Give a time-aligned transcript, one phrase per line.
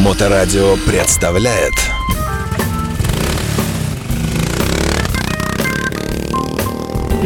[0.00, 1.74] Моторадио представляет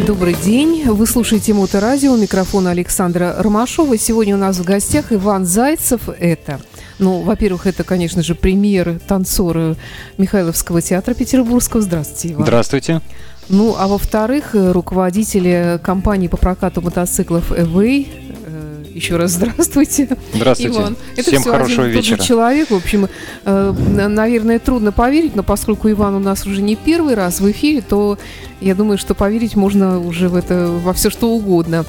[0.05, 0.83] Добрый день.
[0.83, 2.17] Вы слушаете Моторадио.
[2.17, 3.97] Микрофон Александра Ромашова.
[3.97, 6.09] Сегодня у нас в гостях Иван Зайцев.
[6.19, 6.59] Это
[6.99, 9.75] ну, во-первых, это, конечно же, премьер танцора
[10.17, 11.81] Михайловского театра Петербургского.
[11.81, 12.43] Здравствуйте, Иван.
[12.43, 13.01] Здравствуйте.
[13.47, 18.34] Ну, а во-вторых, руководитель компании по прокату мотоциклов «Эвей»,
[18.95, 20.07] еще раз здравствуйте.
[20.33, 20.73] Здравствуйте.
[20.79, 20.95] Иван.
[21.15, 22.25] Это Всем все хорошего один и тот же вечера.
[22.25, 22.69] человек.
[22.71, 23.09] В общем,
[23.43, 23.73] э,
[24.07, 28.17] наверное, трудно поверить, но поскольку Иван у нас уже не первый раз в эфире, то
[28.61, 31.85] я думаю, что поверить можно уже в это во все что угодно.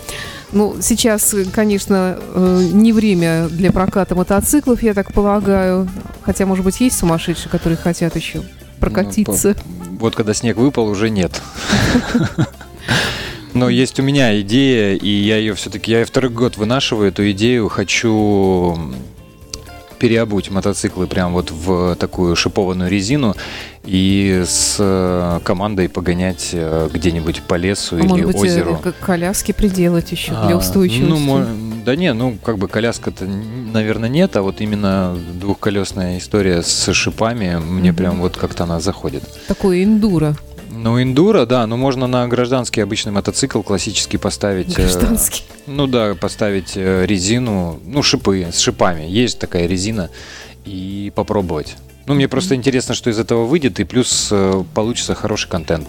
[0.50, 5.88] Ну, сейчас, конечно, э, не время для проката мотоциклов, я так полагаю.
[6.22, 8.42] Хотя, может быть, есть сумасшедшие, которые хотят еще
[8.80, 9.54] прокатиться.
[9.64, 11.40] Ну, по- вот когда снег выпал, уже нет.
[13.56, 17.68] Но есть у меня идея, и я ее все-таки, я второй год вынашиваю эту идею,
[17.70, 18.78] хочу
[19.98, 23.34] переобуть мотоциклы прям вот в такую шипованную резину
[23.82, 28.80] и с э, командой погонять э, где-нибудь по лесу А или может быть, э, озеру.
[28.82, 31.08] как коляски приделать еще А, для устойчивости?
[31.24, 31.46] Ну,
[31.82, 37.56] да не, ну как бы коляска-то, наверное, нет, а вот именно двухколесная история с шипами,
[37.56, 37.96] мне Мгм.
[37.96, 39.22] прям вот как-то она заходит.
[39.48, 40.36] Такое эндуро.
[40.76, 44.78] Ну, эндуро, да, но можно на гражданский обычный мотоцикл классический поставить.
[44.78, 45.44] э, Гражданский.
[45.66, 49.04] ну да, поставить э, резину, ну, шипы с шипами.
[49.04, 50.10] Есть такая резина,
[50.64, 51.76] и попробовать.
[52.06, 55.88] Ну, мне просто интересно, что из этого выйдет, и плюс э, получится хороший контент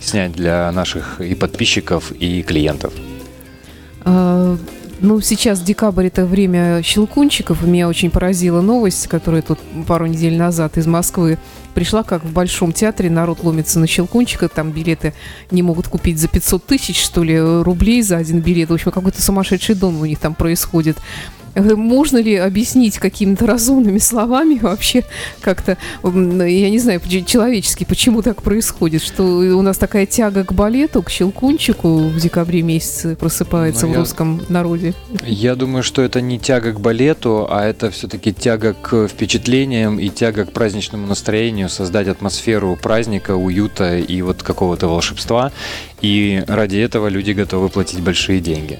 [0.00, 2.92] снять для наших и подписчиков, и клиентов.
[4.04, 4.56] А,
[5.02, 7.62] Ну, сейчас декабрь это время щелкунчиков.
[7.62, 11.38] Меня очень поразила новость, которая тут пару недель назад из Москвы
[11.70, 14.48] пришла, как в Большом театре народ ломится на щелкунчика.
[14.48, 15.14] Там билеты
[15.50, 18.70] не могут купить за 500 тысяч, что ли, рублей за один билет.
[18.70, 20.98] В общем, какой-то сумасшедший дом у них там происходит.
[21.54, 25.04] Э, Можно ли объяснить какими-то разумными словами вообще
[25.40, 30.52] как-то, м, я не знаю, человечески, почему так происходит, что у нас такая тяга к
[30.52, 34.94] балету, к щелкунчику в декабре месяце просыпается Ну, в я- русском народе?
[35.26, 40.08] Я думаю, что это не тяга к балету, а это все-таки тяга к впечатлениям и
[40.08, 45.52] тяга к праздничному настроению, создать атмосферу праздника, уюта и вот какого-то волшебства.
[46.00, 48.78] И ради этого люди готовы платить большие деньги.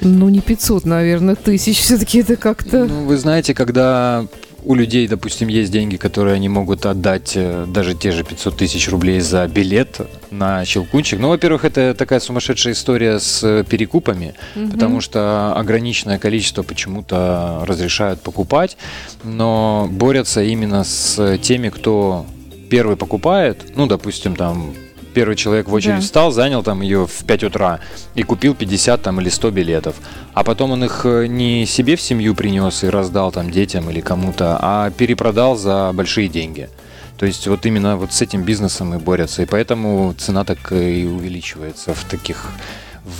[0.00, 1.78] Ну, не 500, наверное, тысяч.
[1.80, 2.84] Все-таки это как-то...
[2.84, 4.26] Ну, вы знаете, когда
[4.64, 8.88] у людей, допустим, есть деньги, которые они могут отдать э, даже те же 500 тысяч
[8.90, 10.00] рублей за билет
[10.32, 11.20] на щелкунчик.
[11.20, 14.70] Ну, во-первых, это такая сумасшедшая история с э, перекупами, Мгм.
[14.72, 18.76] потому что ограниченное количество почему-то разрешают покупать,
[19.22, 22.26] но борются именно с теми, кто
[22.68, 24.74] первый покупает, ну, допустим, там
[25.16, 26.00] первый человек в очередь Да.
[26.02, 27.80] встал, занял там ее в 5 утра
[28.14, 29.94] и купил 50 там или 100 билетов.
[30.34, 34.02] А потом он их э, не себе в семью принес и раздал там детям или
[34.02, 36.68] кому-то, а перепродал за большие деньги.
[37.16, 39.42] То есть вот именно вот с этим бизнесом и борются.
[39.42, 42.50] И поэтому цена так и увеличивается в таких,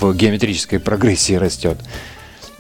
[0.01, 1.79] в геометрической прогрессии растет.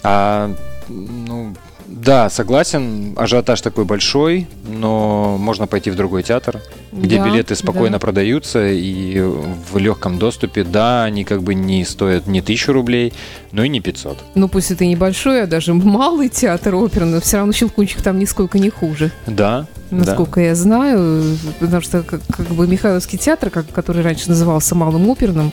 [0.02, 0.50] А,
[0.88, 1.54] ну,
[1.88, 6.60] да, согласен, ажиотаж такой большой, но можно пойти в другой театр,
[6.92, 7.98] где Да, билеты спокойно да.
[7.98, 10.64] продаются и в легком доступе.
[10.64, 13.12] Да, они как бы не стоят не тысячу рублей,
[13.52, 14.18] но и не 500.
[14.34, 18.58] Ну, пусть это небольшой, а даже малый театр оперный, но все равно щелкунчик там нисколько
[18.58, 19.10] не хуже.
[19.26, 19.96] Да, да.
[19.96, 25.08] насколько я знаю, потому что как, как бы Михайловский театр, как, который раньше назывался Малым
[25.08, 25.52] оперным,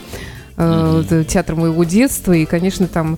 [0.58, 3.18] э, это театр моего детства, и, конечно, там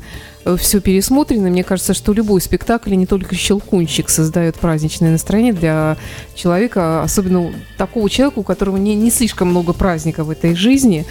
[0.57, 1.50] все пересмотрено.
[1.50, 5.97] Мне кажется, что любой спектакль, не только щелкунчик, создает праздничное настроение для
[6.35, 11.06] человека, особенно такого человека, у которого не, не слишком много праздника в этой жизни.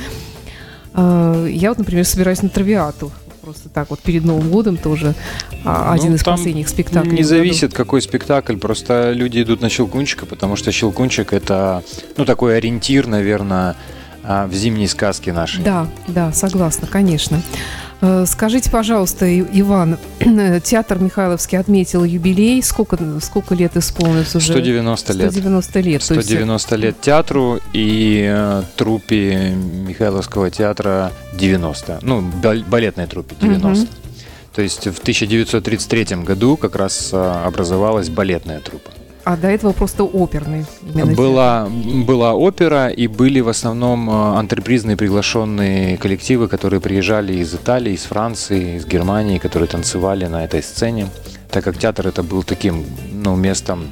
[0.95, 3.11] Э, Я вот, например, собираюсь на травиату.
[3.43, 5.15] Просто так вот перед Новым годом тоже
[5.67, 7.11] а, один Ну, из там последних спектаклей.
[7.11, 7.29] Не году.
[7.29, 11.83] зависит, какой спектакль, просто люди идут на Щелкунчика, потому что Щелкунчик это,
[12.17, 13.77] ну, такой ориентир, наверное,
[14.27, 15.62] в зимней сказке нашей.
[15.62, 17.41] Да, да, согласна, конечно.
[18.01, 19.99] Э, Скажите, пожалуйста, Иван,
[20.65, 22.62] театр Михайловский отметил юбилей.
[22.62, 24.53] Сколько, сколько лет исполнилось уже?
[24.53, 25.32] 190 лет.
[25.32, 26.03] 190 лет.
[26.06, 32.00] то есть, 190 лет театру и э, труппе Михайловского театра 90.
[32.03, 33.69] Ну, бал- балетной труппе 90.
[33.85, 33.88] Мгм.
[34.55, 38.91] То есть в 1933 году как раз э, образовалась балетная труппа.
[39.25, 40.67] А до этого просто оперный.
[41.17, 41.67] Была,
[42.06, 48.03] была опера, и были в основном э, антрепризные приглашенные коллективы, которые приезжали из Италии, из
[48.03, 51.09] Франции, из Германии, которые танцевали на этой сцене.
[51.50, 53.88] Так как театр это был таким ну, местом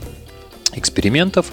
[0.75, 1.51] экспериментов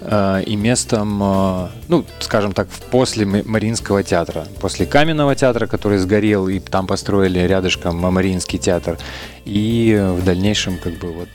[0.00, 5.98] э, и местом, э, ну, скажем так, после Ма- Мариинского театра, после Каменного театра, который
[5.98, 8.96] сгорел, и там построили рядышком Мариинский театр,
[9.44, 11.28] и в дальнейшем как бы вот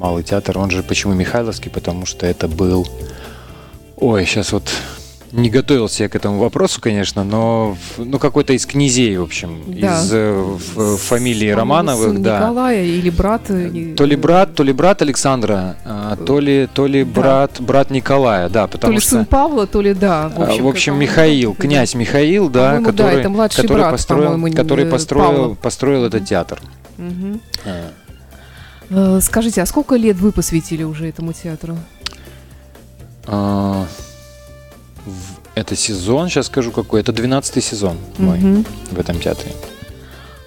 [0.00, 0.56] Малый театр.
[0.56, 1.70] Он же почему Михайловский?
[1.70, 2.88] Потому что это был...
[3.98, 4.70] Ой, сейчас вот
[5.30, 10.00] не готовился я к этому вопросу, конечно, но ну какой-то из князей, в общем, Да.
[10.02, 12.38] из э, в- фамилии По-моему, Романовых, сын да.
[12.38, 13.42] Николая или брат.
[13.50, 17.20] э, То ли брат, то ли брат Александра, а, то ли то ли Да.
[17.20, 20.30] брат брат Николая, да, То потому ли что сын Павла, то ли да.
[20.34, 21.62] в общем, по-моему, Михаил, да.
[21.62, 25.54] князь Михаил, да, По-моему, да, который, это который брат, построил, который э, построил, Павла.
[25.56, 26.58] построил этот театр.
[26.96, 27.40] Мгм.
[28.90, 31.76] Э, Скажите, а сколько лет вы посвятили уже этому театру?
[33.26, 33.86] А,
[35.54, 37.00] Это сезон, сейчас скажу какой.
[37.00, 38.64] Это 12 сезон мой Мгм.
[38.92, 39.52] в этом театре.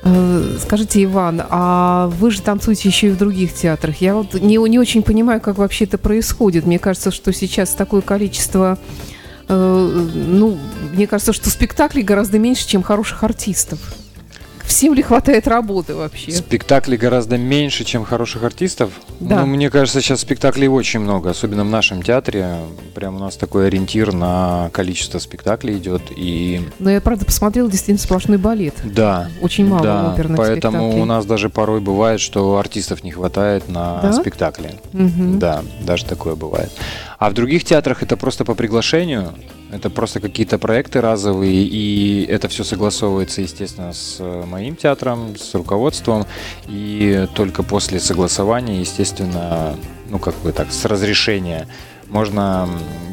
[0.04, 4.02] Э, Скажите, Иван, а вы же танцуете еще и в других театрах.
[4.02, 6.66] Я вот не, не очень понимаю, как вообще это происходит.
[6.66, 8.78] Мне кажется, что сейчас такое количество...
[9.48, 10.58] э, ну,
[10.94, 13.80] мне кажется, что спектаклей гораздо меньше, чем хороших артистов.
[14.74, 16.32] Всем ли хватает работы вообще?
[16.32, 18.90] Спектаклей гораздо меньше, чем хороших артистов.
[19.20, 19.42] Да.
[19.42, 22.56] Ну, мне кажется, сейчас спектаклей очень много, особенно в нашем театре.
[22.96, 26.02] Прям у нас такой ориентир на количество спектаклей идет.
[26.18, 28.74] И Но я, правда, посмотрела действительно сплошной балет.
[28.84, 31.02] да, Очень мало да, оперных поэтому спектаклей.
[31.04, 34.12] у нас даже порой бывает, что артистов не хватает на Да?
[34.14, 34.72] спектакли.
[34.92, 35.38] Мгм.
[35.38, 36.72] Да, даже такое бывает.
[37.20, 39.36] А в других театрах это просто по приглашению,
[39.72, 45.54] это просто какие-то проекты разовые, и это все согласовывается, естественно, с э, моим театром, с
[45.56, 46.26] руководством,
[46.68, 49.76] и только после согласования, естественно,
[50.10, 51.68] ну как бы так, с разрешения
[52.08, 52.70] можно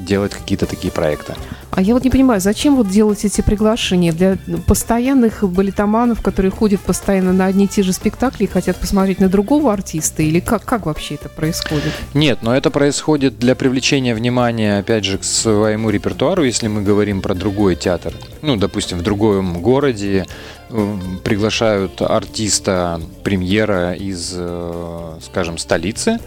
[0.06, 1.34] делать какие-то такие проекты.
[1.70, 6.80] А я вот не понимаю, зачем вот делать эти приглашения для постоянных балетоманов, которые ходят
[6.80, 10.22] постоянно на одни и те же спектакли и хотят посмотреть на другого артиста?
[10.22, 11.92] Или как, как вообще это происходит?
[12.14, 17.22] Нет, но это происходит для привлечения внимания, опять же, к своему репертуару, если мы говорим
[17.22, 18.14] про другой театр.
[18.42, 20.26] Ну, допустим, в другом городе
[20.70, 26.18] э, приглашают артиста премьера из, э, скажем, столицы,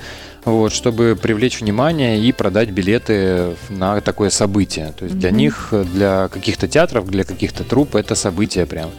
[0.46, 4.94] вот, чтобы привлечь внимание и продать билеты на такое событие.
[4.98, 5.38] То есть для Мгм.
[5.38, 8.90] них, для каких-то театров, для каких-то труп это событие прям.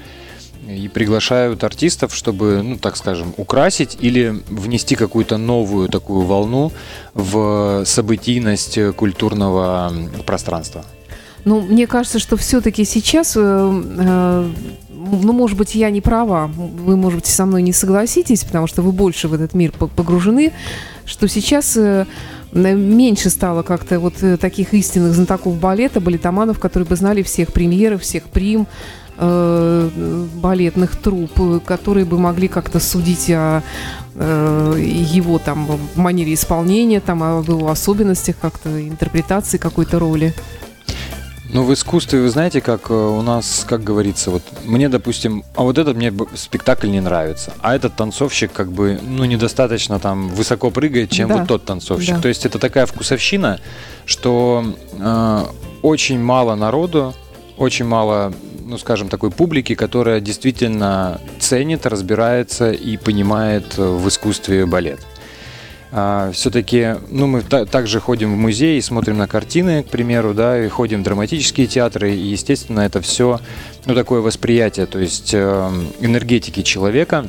[0.68, 6.72] И приглашают артистов, чтобы, ну, так скажем, украсить или внести какую-то новую такую волну
[7.12, 9.92] в событийность культурного
[10.24, 10.84] пространства.
[11.44, 14.50] Ну, мне кажется, что все-таки сейчас, э, э,
[14.90, 18.80] ну, может быть, я не права, вы, может быть, со мной не согласитесь, потому что
[18.80, 20.52] вы больше в этот мир по- погружены,
[21.06, 22.06] что сейчас э,
[22.52, 28.02] меньше стало как-то вот э, таких истинных знатоков балета, балетоманов, которые бы знали всех премьеров,
[28.02, 28.66] всех прим,
[29.18, 29.90] э,
[30.34, 33.62] балетных труп, которые бы могли как-то судить о
[34.16, 40.32] его там манере исполнения, там, о его особенностях как-то, интерпретации какой-то роли.
[41.54, 45.62] Ну, в искусстве, вы знаете, как э, у нас, как говорится, вот мне, допустим, а
[45.62, 50.72] вот этот мне спектакль не нравится, а этот танцовщик как бы, ну, недостаточно там высоко
[50.72, 51.36] прыгает, чем Да.
[51.36, 52.16] вот тот танцовщик.
[52.16, 52.22] Да.
[52.22, 53.60] То есть это такая вкусовщина,
[54.04, 54.64] что
[54.98, 55.44] э,
[55.82, 57.14] очень мало народу,
[57.56, 58.32] очень мало,
[58.66, 64.98] ну, скажем, такой публики, которая действительно ценит, разбирается и понимает э, в искусстве балет.
[66.32, 70.64] Все-таки, ну, мы та- также ходим в музей и смотрим на картины, к примеру, да,
[70.64, 73.38] и ходим в драматические театры, и, естественно, это все,
[73.86, 75.70] ну, такое восприятие, то есть э,
[76.00, 77.26] энергетики человека,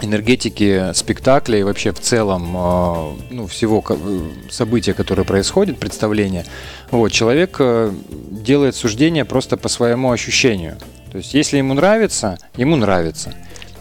[0.00, 6.46] энергетики спектакля и вообще в целом, э, ну, всего э, события, которое происходит, представление,
[6.90, 7.92] вот, человек э,
[8.30, 10.78] делает суждение просто по своему ощущению.
[11.10, 13.34] То есть, если ему нравится, ему нравится.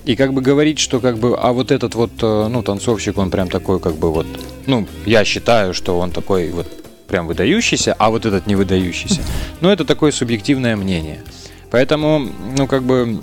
[0.05, 3.29] И как бы говорить, что как бы, а вот этот вот, э, ну, танцовщик, он
[3.29, 4.25] прям такой, как бы вот,
[4.65, 6.67] ну, я считаю, что он такой вот
[7.07, 9.21] прям выдающийся, а вот этот не выдающийся.
[9.61, 11.21] Ну, это такое субъективное мнение.
[11.69, 12.27] Поэтому,
[12.57, 13.21] ну, как бы,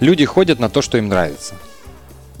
[0.00, 1.54] люди ходят на то, что им нравится.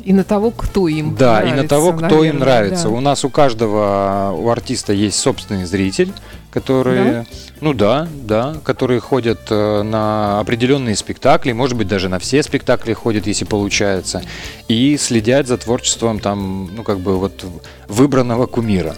[0.04, 2.84] И на того, кто им Да, нравится, и на того, кто им наверное, нравится.
[2.84, 2.90] да.
[2.90, 6.12] У нас у каждого, у артиста есть собственный зритель,
[6.50, 7.26] которые,
[7.60, 12.92] ну да, да, которые ходят э, на определенные спектакли, может быть, даже на все спектакли
[12.92, 14.22] ходят, если получается,
[14.68, 17.44] и следят за творчеством там, ну как бы вот
[17.88, 18.96] выбранного кумира.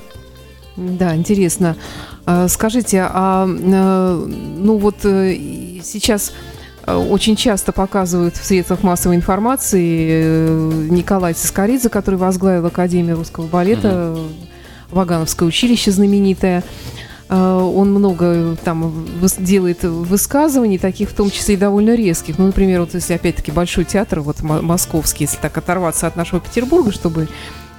[0.76, 1.76] Да, интересно.
[2.26, 5.36] А, Скажите, а э, ну вот э,
[5.82, 6.32] сейчас
[6.86, 14.16] очень часто показывают в средствах массовой информации э, Николай Цискоридзе, который возглавил Академию русского балета,
[14.90, 16.62] Вагановское училище знаменитое.
[17.28, 19.06] Э, Он много там
[19.38, 22.38] делает высказываний, таких в том числе и довольно резких.
[22.38, 26.40] Ну, например, вот если опять-таки Большой театр, вот мо- московский, если так оторваться от нашего
[26.40, 27.28] Петербурга, чтобы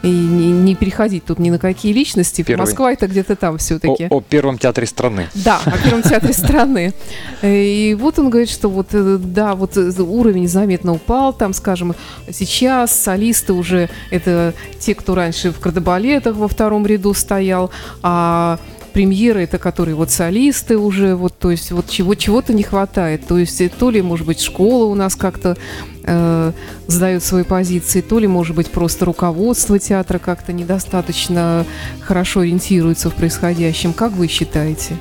[0.05, 2.43] и не, не переходить тут ни на какие личности.
[2.43, 2.61] Первый.
[2.61, 4.07] Москва это где-то там все-таки.
[4.09, 5.29] О, о первом театре страны.
[5.33, 6.93] Да, о Первом театре страны.
[7.41, 11.95] И вот он говорит, что вот, э, да, вот э, уровень заметно упал, там, скажем,
[12.31, 17.71] сейчас солисты уже, это те, кто раньше в кардебалетах во втором ряду стоял,
[18.03, 18.59] а
[18.95, 23.27] премьеры, это которые вот солисты уже, вот, то есть вот чего, чего-то не хватает.
[23.27, 25.57] То есть э, то ли, может быть, школа у нас как-то
[26.05, 26.51] э,
[26.87, 31.65] сдает свои позиции, то ли, может быть, просто руководство театра как-то недостаточно
[31.99, 33.91] хорошо ориентируется в происходящем.
[33.91, 34.95] Как вы считаете?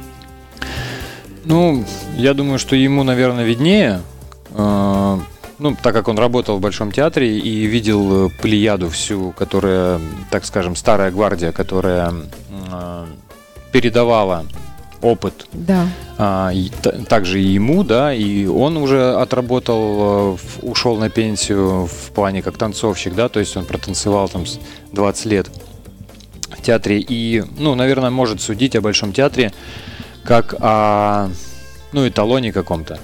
[1.44, 1.84] Ну,
[2.16, 4.00] я думаю, что ему, наверное, виднее.
[4.50, 5.20] Э,
[5.60, 10.00] ну, так как он работал в Большом театре и видел э, плеяду всю, которая,
[10.32, 12.12] так скажем, старая гвардия, которая
[13.74, 14.46] передавала
[15.02, 15.88] опыт Да.
[16.16, 16.70] а, и
[17.08, 22.56] также и ему, да, и он уже отработал, э, ушел на пенсию в плане как
[22.56, 24.60] танцовщик, да, то есть он протанцевал там с
[24.92, 25.50] 20 лет
[26.56, 29.52] в театре и, ну, наверное, может судить о Большом театре
[30.22, 31.30] как о,
[31.92, 33.00] ну, эталоне каком-то.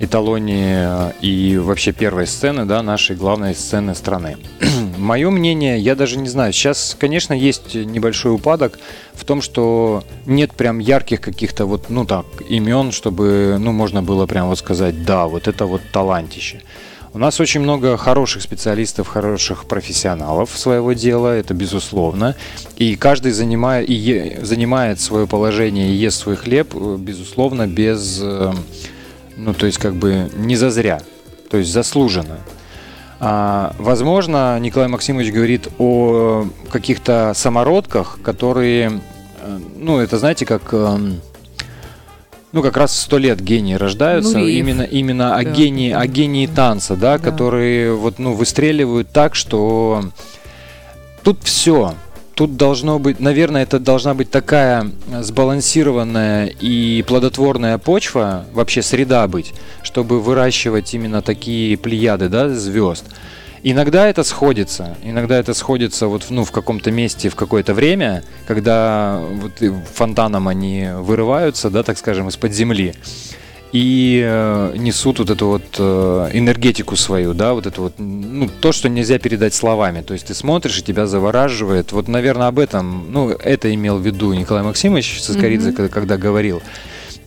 [0.00, 4.38] Эталоне э, и вообще первой сцены, да, нашей главной сцены страны.
[4.96, 8.78] Мое мнение, я даже не знаю, сейчас, конечно, есть небольшой упадок
[9.12, 14.24] в том, что нет прям ярких каких-то вот, ну так, имен, чтобы, ну, можно было
[14.24, 16.62] прям вот сказать, да, вот это вот талантище.
[17.12, 22.36] У нас очень много хороших специалистов, хороших профессионалов своего дела, это безусловно.
[22.76, 28.20] И каждый занимает, и е- занимает свое положение и ест свой хлеб, э, безусловно, без,
[28.22, 28.52] э,
[29.44, 31.00] ну, то есть как бы не зазря,
[31.50, 32.38] то есть заслуженно.
[33.18, 39.00] А, возможно, Николай Максимович говорит о каких-то самородках, которые,
[39.42, 41.20] э, ну, это знаете, как, эм,
[42.52, 44.58] ну, как раз сто лет гении рождаются, Нуриев.
[44.58, 45.50] именно, именно о Да.
[45.50, 47.24] гении, о гении танца, да, Да.
[47.30, 50.04] которые вот, ну, выстреливают так, что
[51.22, 51.94] тут все.
[52.40, 59.52] Тут должно быть, наверное, это должна быть такая сбалансированная и плодотворная почва, вообще среда быть,
[59.82, 63.04] чтобы выращивать именно такие плеяды, да, звезд.
[63.62, 69.20] Иногда это сходится, иногда это сходится вот ну, в каком-то месте в какое-то время, когда
[69.20, 72.94] вот фонтаном они вырываются, да, так скажем, из-под земли
[73.72, 78.72] и э, несут вот эту вот э, энергетику свою, да, вот это вот, ну, то,
[78.72, 80.02] что нельзя передать словами.
[80.02, 81.92] То есть ты смотришь, и тебя завораживает.
[81.92, 85.76] Вот, наверное, об этом, ну, это имел в виду Николай Максимович Соскоридзе, Мгм.
[85.76, 86.62] когда, когда говорил.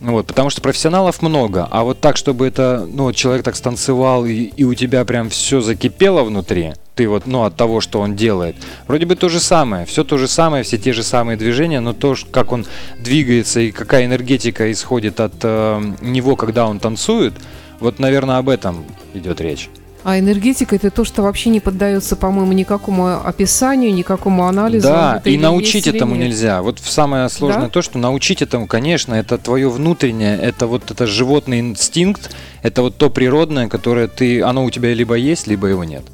[0.00, 4.34] Вот, потому что профессионалов много, а вот так, чтобы это, ну, человек так станцевал, и,
[4.34, 8.56] и у тебя прям все закипело внутри, ты вот, ну, от того, что он делает.
[8.86, 11.92] Вроде бы то же самое, все то же самое, все те же самые движения, но
[11.92, 12.66] то, как он
[12.98, 17.34] двигается и какая энергетика исходит от э, него, когда он танцует,
[17.80, 18.84] вот, наверное, об этом
[19.14, 19.68] идет речь.
[20.04, 24.86] А энергетика это то, что вообще не поддается, по-моему, никакому описанию, никакому анализу.
[24.86, 26.26] Да, Это и научить этому нет.
[26.26, 26.60] нельзя.
[26.60, 27.68] Вот самое сложное Да?
[27.70, 32.98] то, что научить этому, конечно, это твое внутреннее, это вот это животный инстинкт, это вот
[32.98, 36.04] то природное, которое ты, оно у тебя либо есть, либо его нет.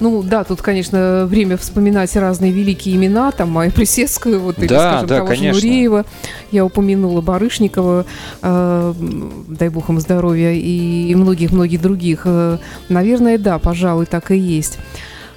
[0.00, 4.92] Ну да, тут, конечно, время вспоминать разные великие имена, там Майя Плесецкая, вот, или, Да,
[4.92, 5.60] скажем, да, того же конечно.
[5.60, 6.04] Нуреева,
[6.50, 8.06] я упомянула Барышникова,
[8.42, 8.94] э,
[9.48, 12.22] дай бог им здоровья, и многих-многих других.
[12.24, 14.78] Э, Наверное, да, пожалуй, так и есть.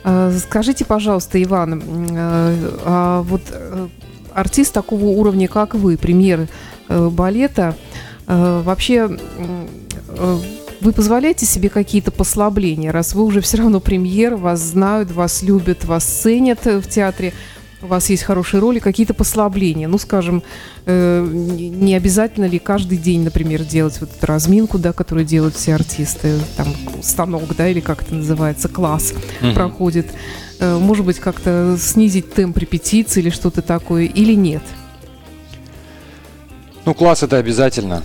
[0.05, 2.55] Э, Скажите, пожалуйста, Иван, э,
[2.85, 3.41] а вот
[4.33, 6.47] артист такого уровня, как вы, премьер
[6.89, 7.75] балета,
[8.25, 9.09] вообще
[10.83, 15.85] вы позволяете себе какие-то послабления, раз вы уже все равно премьер, вас знают, вас любят,
[15.85, 17.33] вас ценят в театре,
[17.81, 19.87] у вас есть хорошие роли, какие-то послабления.
[19.89, 20.41] Ну, скажем,
[20.85, 25.75] э, не обязательно ли каждый день, например, делать вот эту разминку, да, которую делают все
[25.75, 26.67] артисты, там
[27.01, 29.53] станок, да, или как это называется, класс Мгм.
[29.53, 30.07] проходит.
[30.59, 34.63] Э, Может быть, как-то снизить темп репетиции или что-то такое, или нет?
[36.85, 38.01] Ну, класс это обязательно.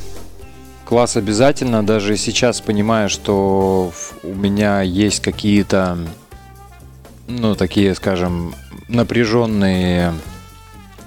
[0.88, 3.92] Класс обязательно, даже сейчас понимаю, что
[4.23, 5.99] у меня есть какие-то,
[7.26, 8.54] ну, такие, скажем,
[8.88, 10.14] напряженные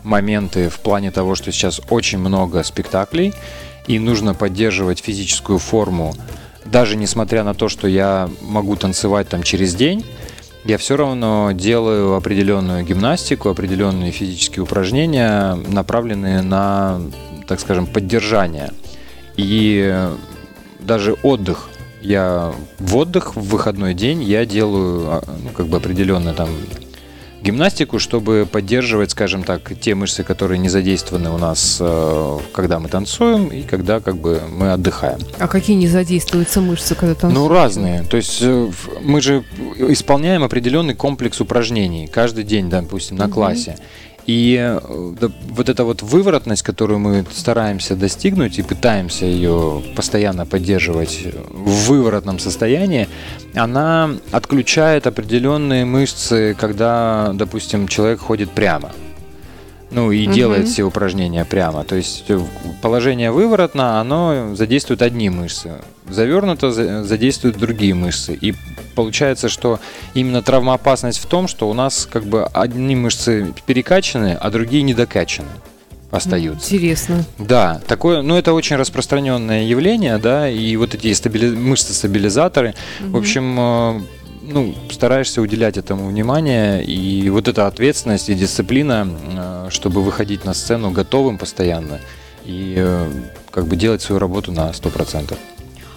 [0.04, 3.34] моменты в плане того, что сейчас очень много спектаклей,
[3.88, 6.14] и нужно поддерживать физическую форму.
[6.64, 10.06] Даже несмотря на то, что я могу танцевать там через день,
[10.64, 17.02] я все равно делаю определенную гимнастику, определенные физические упражнения, направленные на,
[17.48, 18.70] так скажем, поддержание.
[19.38, 20.16] И э,
[20.80, 21.70] даже отдых.
[22.02, 26.50] Я в отдых в выходной день я делаю а, ну, как бы определенно там
[27.44, 32.88] гимнастику, чтобы поддерживать, скажем так, те мышцы, которые не задействованы у нас, э, когда мы
[32.88, 35.20] танцуем и когда как бы мы отдыхаем.
[35.40, 37.44] А какие не задействуются мышцы, когда танцуем?
[37.44, 38.04] Ну, разные.
[38.04, 38.72] То есть э,
[39.02, 39.44] мы же
[39.90, 43.34] исполняем определенный комплекс упражнений каждый день, допустим, на Мгм.
[43.34, 43.78] классе.
[44.28, 44.80] И э,
[45.50, 52.40] вот эта вот выворотность, которую мы стараемся достигнуть и пытаемся ее постоянно поддерживать в выворотном
[52.40, 53.08] состоянии,
[53.56, 58.92] она отключает определенные мышцы, когда, допустим, человек ходит прямо.
[59.90, 60.34] Ну и Мгм.
[60.34, 61.84] делает все упражнения прямо.
[61.84, 62.40] То есть э,
[62.82, 65.72] положение выворотно, оно задействует одни мышцы.
[66.12, 68.34] Завернуто за- задействует другие мышцы.
[68.34, 68.54] И
[68.96, 69.80] получается, что
[70.14, 75.48] именно травмоопасность в том, что у нас как бы одни мышцы перекачаны, а другие недокачаны
[76.12, 76.74] остаются.
[76.76, 77.24] Интересно.
[77.40, 83.58] Да, такое, ну это очень распространенное явление, да, и вот эти стабили- мышцы-стабилизаторы, в общем,
[83.60, 84.02] э,
[84.44, 90.54] ну, стараешься уделять этому внимание, и вот эта ответственность и дисциплина, э, чтобы выходить на
[90.54, 92.02] сцену готовым постоянно
[92.46, 93.10] и э,
[93.50, 95.38] как бы делать свою работу на 100%.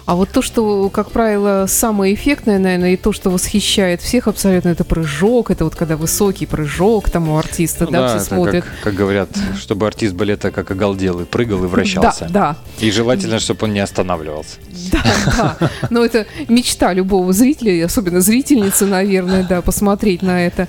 [0.05, 4.69] А вот то, что, как правило, самое эффектное, наверное, и то, что восхищает всех абсолютно,
[4.69, 8.63] это прыжок, это вот когда высокий прыжок там у артиста, Ну да, да, все смотрят.
[8.63, 12.27] Как, как говорят, чтобы артист балета как оголдел и прыгал и вращался.
[12.29, 14.57] Да, И желательно, чтобы он не останавливался.
[14.91, 15.71] да, да, да.
[15.89, 20.67] Но это мечта любого зрителя, особенно зрительницы, наверное, да, посмотреть на это.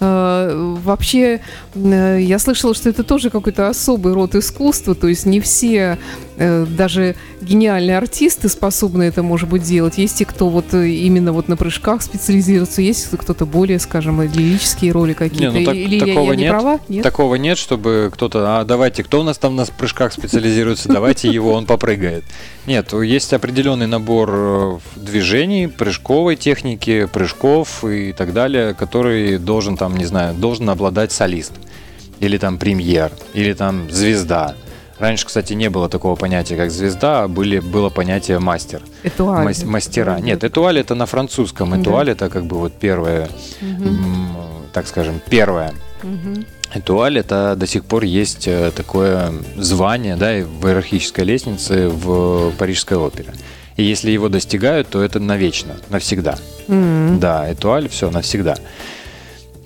[0.00, 1.40] Э, Вообще,
[1.74, 5.98] э, я слышала, что это тоже какой-то особый род искусства, то есть не все,
[6.36, 9.98] э, даже гениальные артисты способны это, может быть, делать.
[9.98, 15.12] Есть и кто вот именно вот на прыжках специализируется, есть кто-то более, скажем, лирические роли
[15.12, 15.52] какие-то.
[15.52, 16.50] Не, ну так- Или я- такого я, не нет.
[16.52, 16.80] права?
[16.88, 17.02] Нет?
[17.02, 21.52] Такого нет, чтобы кто-то, а давайте, кто у нас там на прыжках специализируется, давайте его,
[21.52, 22.24] он попрыгает.
[22.66, 30.04] Нет, есть определенный набор движений, прыжковой техники, прыжков и так далее, который должен там, не
[30.04, 31.52] знаю, должен обладать солист.
[32.20, 34.54] Или там премьер, или там звезда.
[34.98, 38.82] Раньше, кстати, не было такого понятия, как звезда, а были, было понятие мастер.
[39.02, 39.44] Этуаль.
[39.46, 40.16] Мас- мастера.
[40.16, 40.20] Да.
[40.20, 41.70] Нет, этуаль это на французском.
[41.70, 41.80] Да.
[41.80, 43.30] Этуаль это как бы вот первое,
[43.62, 43.86] Мгм.
[43.88, 44.36] м,
[44.74, 45.72] так скажем, первое.
[46.02, 46.44] Мгм.
[46.74, 52.98] Этуаль это до сих пор есть э, такое звание, да, в иерархической лестнице в Парижской
[52.98, 53.32] опере.
[53.76, 56.36] И если его достигают, то это навечно, навсегда.
[56.68, 57.18] М.
[57.18, 58.56] Да, этуаль, все, навсегда.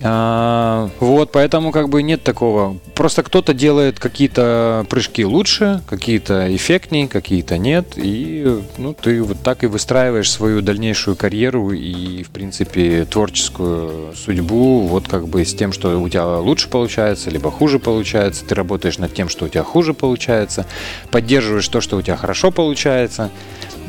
[0.01, 2.77] А, вот, поэтому как бы нет такого.
[2.95, 7.93] Просто кто-то делает какие-то прыжки лучше, какие-то эффектнее, какие-то нет.
[7.95, 14.81] И ну, ты вот так и выстраиваешь свою дальнейшую карьеру и, в принципе, творческую судьбу
[14.81, 18.45] вот как бы с тем, что у тебя лучше получается, либо хуже получается.
[18.45, 20.65] Ты работаешь над тем, что у тебя хуже получается,
[21.09, 23.31] поддерживаешь то, что у тебя хорошо получается,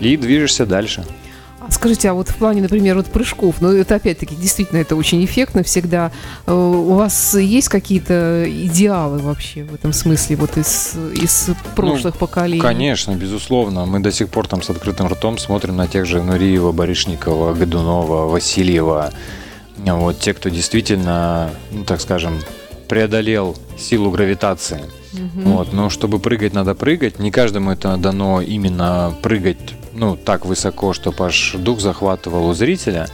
[0.00, 1.04] и движешься дальше.
[1.70, 5.62] Скажите, а вот в плане, например, вот прыжков, ну это опять-таки действительно это очень эффектно
[5.62, 6.12] всегда.
[6.46, 12.60] Э, У вас есть какие-то идеалы вообще в этом смысле вот из, из прошлых поколений?
[12.60, 13.86] Конечно, безусловно.
[13.86, 18.26] Мы до сих пор там с открытым ртом смотрим на тех же Нуриева, Барышникова, Годунова,
[18.26, 19.12] Васильева.
[19.78, 22.40] Вот те, кто действительно, ну, так скажем,
[22.88, 24.80] преодолел силу гравитации.
[25.12, 25.52] Мгм.
[25.52, 27.18] Вот, но чтобы прыгать, надо прыгать.
[27.18, 33.08] Не каждому это дано именно прыгать, ну, так высоко, чтобы аж дух захватывал у зрителя.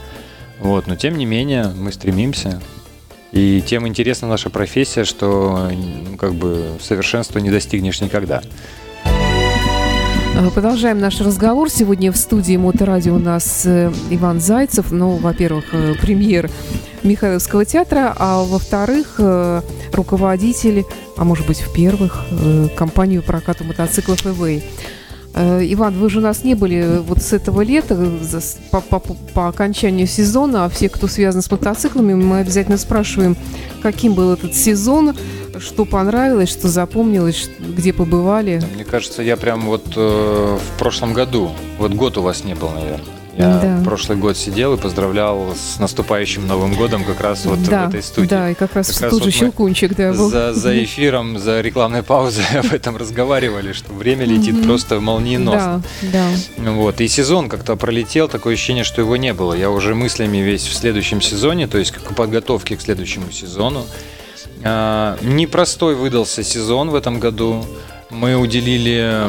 [0.59, 2.61] Вот, но тем не менее мы стремимся.
[3.31, 8.41] И тем интересна наша профессия, что ну, как бы совершенства не достигнешь никогда.
[10.35, 11.69] Э, Продолжаем наш разговор.
[11.69, 14.91] Сегодня в студии Моторадио у нас э, Иван Зайцев.
[14.91, 16.49] Ну, во-первых, э, премьер
[17.03, 19.19] Михайловского театра, а во-вторых,
[19.91, 20.85] руководитель,
[21.17, 24.63] а может быть, в-первых, э, компанию проката мотоциклов «Эвэй».
[25.35, 27.97] Э, Иван, вы же у нас не были вот с этого лета,
[28.71, 33.35] по, по- по окончанию сезона, а все, кто связан с мотоциклами, мы обязательно спрашиваем,
[33.81, 35.15] каким был этот сезон,
[35.59, 38.61] что понравилось, что запомнилось, где побывали.
[38.75, 42.69] Мне кажется, я прям вот э, в прошлом году, вот год у вас не был,
[42.69, 43.05] наверное.
[43.35, 43.81] Я Да.
[43.83, 48.03] прошлый год сидел и поздравлял с наступающим Новым годом как раз вот да, в этой
[48.03, 48.27] студии.
[48.27, 50.29] Да, и как раз Как раз тут же вот щелкунчик, да, был.
[50.29, 55.81] За, за эфиром, за рекламной паузой об этом разговаривали, что время летит просто молниеносно.
[56.03, 56.21] Да,
[56.57, 56.71] да.
[56.71, 57.01] Вот.
[57.01, 59.53] И сезон как-то пролетел, такое ощущение, что его не было.
[59.53, 63.85] Я уже мыслями весь в следующем сезоне, то есть как к подготовке к следующему сезону.
[64.63, 67.65] А, Непростой выдался сезон в этом году.
[68.09, 69.19] Мы уделили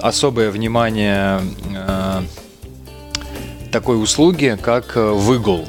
[0.00, 1.40] особое внимание
[1.74, 2.22] а,
[3.74, 5.66] такой услуге, как э, выгул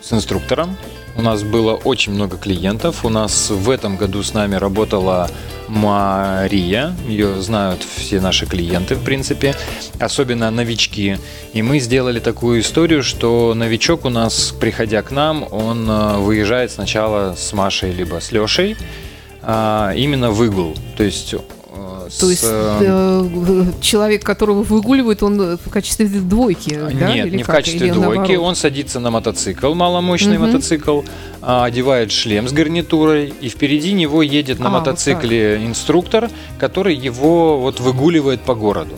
[0.00, 0.78] с инструктором.
[1.14, 3.04] У нас было очень много клиентов.
[3.04, 5.28] У нас в этом году с нами работала
[5.68, 6.96] Мария.
[7.06, 9.54] Ее знают все наши клиенты, в принципе,
[10.00, 11.18] особенно новички.
[11.52, 16.70] И мы сделали такую историю, что новичок у нас, приходя к нам, он э, выезжает
[16.70, 18.74] сначала с Машей либо с Лешей
[19.42, 20.74] а, именно в.
[20.96, 21.34] То есть
[22.08, 27.16] то есть э, человек, которого выгуливают, он в качестве двойки, Нет, да?
[27.16, 27.54] Или не как?
[27.54, 28.18] в качестве Или двойки.
[28.18, 28.46] Наоборот?
[28.48, 30.46] Он садится на мотоцикл, маломощный угу.
[30.46, 31.02] мотоцикл,
[31.40, 36.94] а, одевает шлем с гарнитурой, и впереди него едет на а, мотоцикле вот инструктор, который
[36.94, 38.94] его вот выгуливает по городу.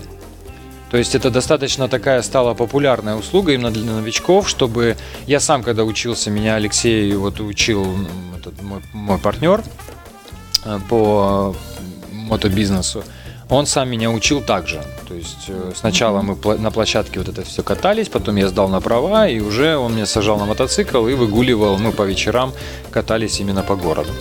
[0.91, 4.97] То есть это достаточно такая стала популярная услуга именно для новичков, чтобы
[5.27, 7.87] я сам, когда учился, меня Алексей вот учил
[8.37, 9.63] этот мой, мой партнер
[10.65, 11.55] э, по
[12.31, 13.05] мотобизнесу,
[13.51, 14.81] он сам меня учил так же.
[15.09, 18.81] То есть э, сначала мы на площадке вот это все катались, потом я сдал на
[18.81, 21.77] права, и уже он меня сажал на мотоцикл и выгуливал.
[21.79, 22.53] Мы по вечерам
[22.91, 24.13] катались именно по городу.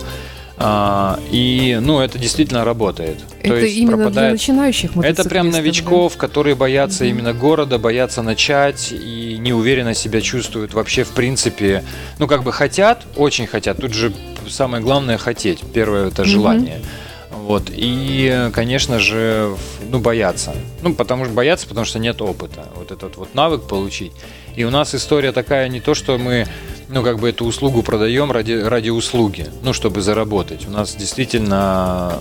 [0.62, 3.18] А, и, ну, это действительно работает.
[3.38, 4.14] Это То есть именно пропадает...
[4.14, 6.18] для начинающих Это прям новичков, да?
[6.18, 7.10] которые боятся mm-hmm.
[7.10, 11.82] именно города, боятся начать и неуверенно себя чувствуют вообще в принципе.
[12.18, 13.78] Ну, как бы хотят, очень хотят.
[13.78, 14.12] Тут же
[14.48, 15.60] самое главное хотеть.
[15.72, 16.76] Первое это желание.
[16.76, 17.09] Mm-hmm.
[17.50, 17.64] Вот.
[17.74, 19.56] И, конечно же,
[19.90, 20.54] ну, бояться.
[20.82, 22.68] Ну, потому что бояться, потому что нет опыта.
[22.76, 24.12] Вот этот вот навык получить.
[24.54, 26.46] И у нас история такая не то, что мы,
[26.88, 30.68] ну, как бы эту услугу продаем ради, ради услуги, ну, чтобы заработать.
[30.68, 32.20] У нас действительно,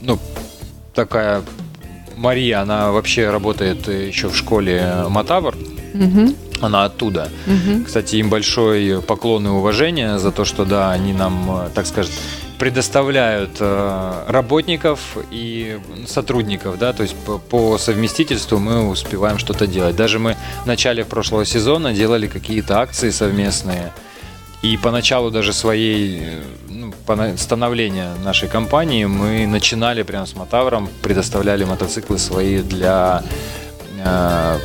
[0.00, 0.20] ну,
[0.94, 1.42] такая
[2.16, 5.56] Мария, она вообще работает еще в школе Матавр.
[5.92, 6.34] Угу.
[6.60, 7.30] Она оттуда.
[7.48, 7.86] Угу.
[7.86, 12.12] Кстати, им большой поклон и уважение за то, что, да, они нам, так сказать,
[12.58, 19.96] предоставляют э, работников и сотрудников, да, то есть по, по совместительству мы успеваем что-то делать.
[19.96, 23.92] Даже мы в начале прошлого сезона делали какие-то акции совместные,
[24.62, 26.92] и поначалу даже своей ну,
[27.36, 33.22] становления нашей компании мы начинали прямо с Мотавром, предоставляли мотоциклы свои для
[34.04, 34.58] э,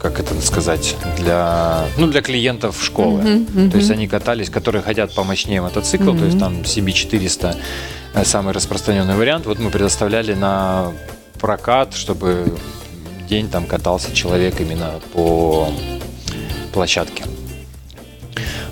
[0.00, 3.20] как это сказать, для, ну, для клиентов школы.
[3.20, 3.70] Uh-huh, uh-huh.
[3.70, 6.18] То есть они катались, которые хотят помощнее мотоцикл, uh-huh.
[6.18, 7.56] то есть там CB400
[8.14, 9.46] э, самый распространенный вариант.
[9.46, 10.92] Вот мы предоставляли на
[11.38, 12.56] прокат, чтобы
[13.28, 15.68] день там катался человек именно по
[16.72, 17.24] площадке.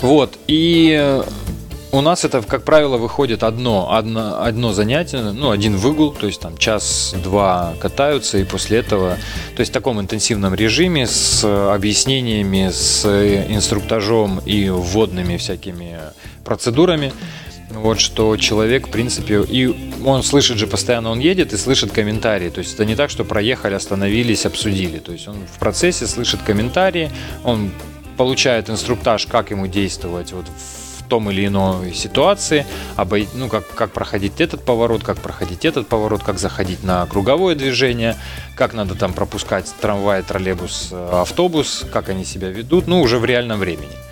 [0.00, 1.22] Вот, и
[1.90, 6.40] у нас это, как правило, выходит одно, одно, одно занятие, ну, один выгул, то есть
[6.40, 9.16] там час-два катаются, и после этого,
[9.56, 13.06] то есть в таком интенсивном режиме с объяснениями, с
[13.48, 15.98] инструктажом и вводными всякими
[16.44, 17.12] процедурами,
[17.70, 22.48] вот что человек, в принципе, и он слышит же постоянно, он едет и слышит комментарии.
[22.48, 24.98] То есть это не так, что проехали, остановились, обсудили.
[24.98, 27.10] То есть он в процессе слышит комментарии,
[27.44, 27.70] он
[28.16, 30.46] получает инструктаж, как ему действовать вот
[31.08, 32.66] том или иной ситуации,
[32.96, 33.28] обой...
[33.34, 38.16] ну, как, как проходить этот поворот, как проходить этот поворот, как заходить на круговое движение,
[38.54, 43.24] как надо там пропускать трамвай, троллейбус, э, автобус, как они себя ведут, ну, уже в
[43.24, 44.07] реальном времени.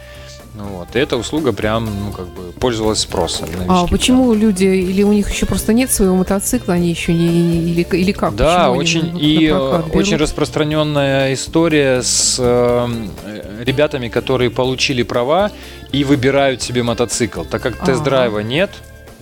[0.57, 0.97] Ну вот.
[0.97, 3.49] И эта услуга прям, ну, как бы пользовалась спросом.
[3.69, 4.41] А почему прям.
[4.41, 8.35] люди, или у них еще просто нет своего мотоцикла, они еще не, или, или как?
[8.35, 12.89] Да, очень, и очень распространенная история с э,
[13.65, 15.51] ребятами, которые получили права
[15.93, 17.45] и выбирают себе мотоцикл.
[17.45, 17.87] Так как ага.
[17.87, 18.71] тест-драйва нет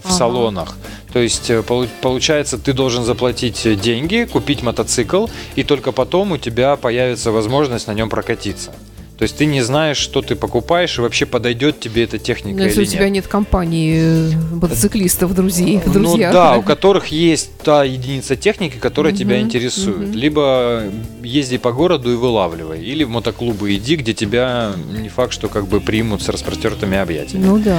[0.03, 0.15] в ага.
[0.15, 0.77] салонах,
[1.13, 6.77] то есть э, получается, ты должен заплатить деньги, купить мотоцикл, и только потом у тебя
[6.77, 8.73] появится возможность на нем прокатиться.
[9.19, 12.65] То есть ты не знаешь, что ты покупаешь, и вообще подойдет тебе эта техника Но
[12.65, 13.13] если или у тебя нет.
[13.13, 16.33] нет компании э, мотоциклистов, друзей, ну, друзья.
[16.33, 20.09] да, у которых есть та единица техники, которая uh-huh, тебя интересует.
[20.09, 20.15] Uh-huh.
[20.15, 20.83] Либо
[21.23, 25.69] езди по городу и вылавливай, или в мотоклубы иди, где тебя не факт, что как
[25.69, 27.45] бы примут с распростертыми объятиями.
[27.45, 27.79] Ну да.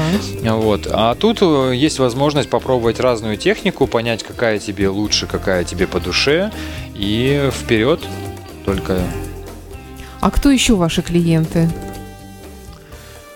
[0.56, 0.88] Вот.
[0.90, 6.00] А тут э, есть возможность попробовать разную технику, понять, какая тебе лучше, какая тебе по
[6.00, 6.52] душе,
[6.96, 8.00] и вперед
[8.64, 9.02] только
[10.26, 11.70] а кто еще ваши клиенты?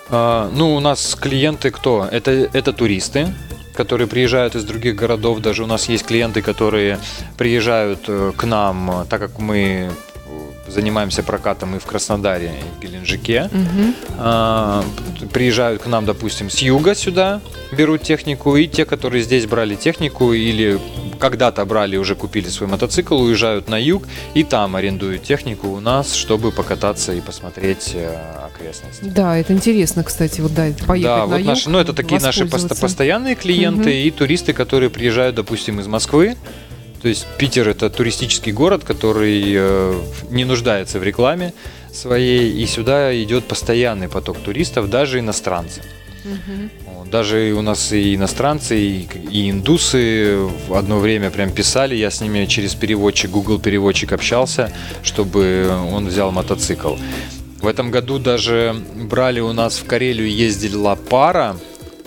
[0.08, 2.08] А, ну, у нас клиенты кто?
[2.10, 3.32] Это, это туристы,
[3.76, 5.38] которые приезжают из других городов.
[5.38, 6.98] Даже у нас есть клиенты, которые
[7.38, 9.92] приезжают э, к нам, так как мы
[10.66, 13.48] занимаемся прокатом и в Краснодаре, и в Геленджике.
[13.52, 13.94] Угу.
[14.18, 14.84] А,
[15.32, 20.32] приезжают к нам, допустим, с юга сюда, берут технику, и те, которые здесь брали технику
[20.32, 20.80] или
[21.20, 24.04] когда-то брали, уже купили свой мотоцикл, уезжают на юг
[24.34, 29.04] и там арендуют технику у нас, чтобы покататься и посмотреть э, окрестности.
[29.04, 32.20] Да, это интересно, кстати, вот да, поехать да, на вот юг, наши, ну это такие
[32.20, 33.90] наши постоянные клиенты угу.
[33.90, 36.36] и туристы, которые приезжают, допустим, из Москвы.
[37.02, 41.54] То есть Питер это туристический город, который э, не нуждается в рекламе.
[41.92, 45.84] своей, и сюда идет постоянный поток туристов, даже иностранцев.
[46.86, 50.36] Вот, Даже у нас и иностранцы, и, и индусы
[50.68, 56.06] в одно время прям писали, я с ними через переводчик, Google переводчик общался, чтобы он
[56.08, 56.96] взял мотоцикл.
[57.60, 61.56] В этом году даже брали у нас в Карелию ездила пара,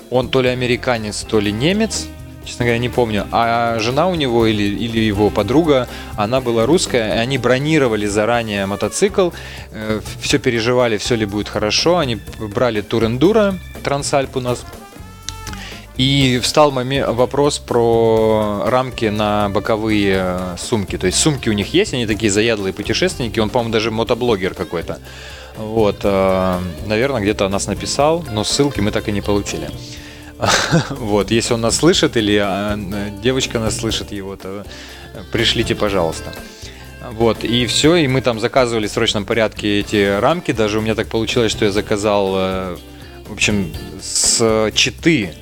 [0.09, 2.07] он то ли американец, то ли немец,
[2.45, 3.27] честно говоря, не помню.
[3.31, 8.65] А жена у него или, или его подруга, она была русская, и они бронировали заранее
[8.65, 9.29] мотоцикл,
[10.21, 11.97] все переживали, все ли будет хорошо.
[11.97, 14.65] Они брали тур эндуро, Трансальп у нас.
[15.97, 20.97] И встал моме- вопрос про рамки на боковые э, сумки.
[20.97, 23.39] То есть сумки у них есть, они такие заядлые путешественники.
[23.39, 24.99] Он, по-моему, даже мотоблогер какой-то.
[25.55, 29.69] Вот, э, наверное, где-то нас написал, но ссылки мы так и не получили.
[30.89, 32.77] Вот, если он нас слышит или а,
[33.21, 34.65] девочка нас слышит его, то
[35.31, 36.33] пришлите, пожалуйста.
[37.11, 40.51] Вот, и все, и мы там заказывали в срочном порядке эти рамки.
[40.51, 42.77] Даже у меня так получилось, что я заказал, э,
[43.27, 45.33] в общем, с Читы.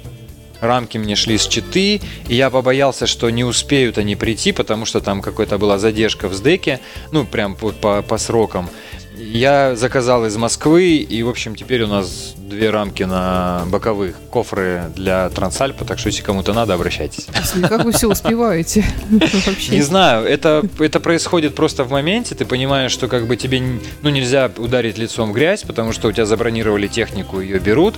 [0.60, 5.02] Рамки мне шли с Читы, и я побоялся, что не успеют они прийти, потому что
[5.02, 6.80] там какая-то была задержка в сдеке,
[7.12, 8.70] ну, прям по, по, по срокам.
[9.18, 14.84] Я заказал из Москвы, и, в общем, теперь у нас две рамки на боковых кофры
[14.96, 17.28] для Трансальпа, так что если кому-то надо, обращайтесь.
[17.68, 18.86] Как вы все успеваете?
[19.70, 23.62] Не знаю, это, это происходит просто в моменте, ты понимаешь, что как бы тебе
[24.02, 27.96] ну, нельзя ударить лицом в грязь, потому что у тебя забронировали технику, ее берут,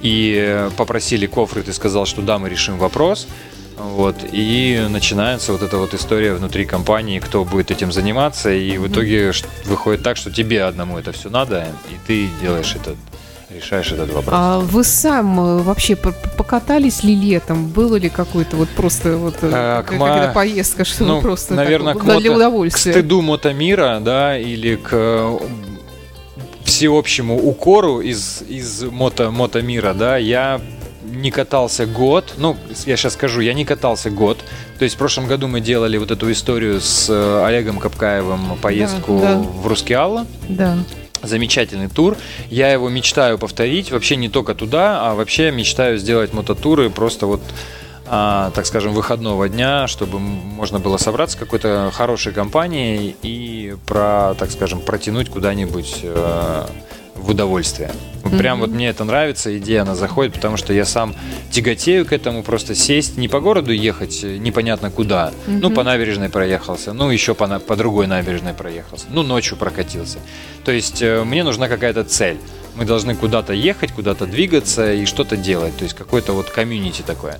[0.00, 3.26] и попросили кофры, ты сказал, что да, мы решим вопрос.
[3.76, 8.86] Вот, и начинается вот эта вот история внутри компании, кто будет этим заниматься, и в
[8.86, 9.32] итоге
[9.64, 12.96] выходит так, что тебе одному это все надо, и ты делаешь это,
[13.54, 14.34] решаешь этот вопрос.
[14.36, 17.68] А вы сам э, вообще покатались ли летом?
[17.68, 22.02] Было ли какой-то вот просто вот А, какая-то ма- поездка, что ну, просто наверное, так,
[22.02, 22.92] к да, для мото- К удовольствия?
[22.92, 25.38] стыду мотомира, да, или к
[26.64, 30.60] всеобщему укору из, из мото, мотомира, да, я
[31.04, 34.38] не катался год, ну, я сейчас скажу, я не катался год,
[34.78, 37.10] то есть в прошлом году мы делали вот эту историю с
[37.44, 39.38] Олегом Капкаевым, поездку да.
[39.38, 40.78] в Рускеалло, Да.
[41.22, 42.16] Замечательный тур.
[42.50, 43.90] Я его мечтаю повторить.
[43.90, 47.42] Вообще не только туда, а вообще мечтаю сделать мототуры просто вот
[48.06, 54.50] а, так скажем, выходного дня, чтобы можно было собраться какой-то хорошей компанией и про, так
[54.50, 56.66] скажем, протянуть куда-нибудь э,
[57.14, 57.90] в удовольствие.
[58.24, 61.14] Вот Прям вот мне это нравится, идея, она заходит, потому что я сам
[61.50, 66.28] тяготею к этому, просто сесть, не по городу ехать э, непонятно куда, ну, по набережной
[66.30, 70.18] проехался, ну, еще по, на- по другой набережной проехался, ну, ночью прокатился.
[70.64, 72.38] То есть э, мне нужна какая-то цель.
[72.74, 75.76] Мы должны куда-то ехать, куда-то двигаться и что-то делать.
[75.76, 77.38] То есть какое-то вот комьюнити такое.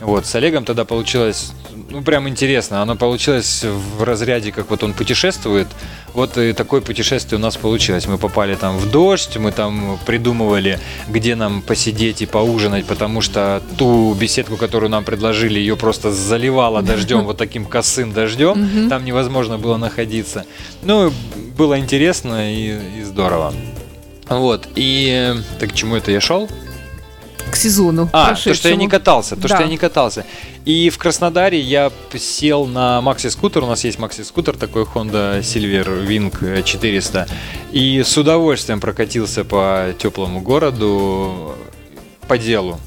[0.00, 1.52] Вот, с Олегом тогда получилось,
[1.88, 2.82] ну, прям интересно.
[2.82, 5.66] Оно получилось в разряде, как вот он путешествует.
[6.12, 8.06] Вот и такое путешествие у нас получилось.
[8.06, 13.62] Мы попали там в дождь, мы там придумывали, где нам посидеть и поужинать, потому что
[13.78, 18.88] ту беседку, которую нам предложили, ее просто заливало дождем, вот таким косым дождем.
[18.88, 20.44] Там невозможно было находиться.
[20.82, 21.12] Ну,
[21.56, 23.54] было интересно и, и здорово.
[24.28, 26.48] Вот, и так к чему это я шел?
[27.50, 28.08] К сезону.
[28.12, 28.80] А, то, что я прошедшему.
[28.80, 29.48] не катался, то, Да.
[29.48, 30.24] что я не катался.
[30.64, 36.62] И в Краснодаре я сел на макси-скутер, у нас есть макси-скутер, такой Honda Silver Wing
[36.62, 37.28] 400,
[37.70, 41.54] и с удовольствием прокатился по теплому городу
[42.26, 42.80] по делу.